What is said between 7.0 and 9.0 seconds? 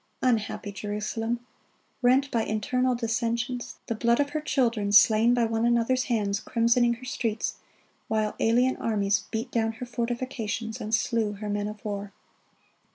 streets, while alien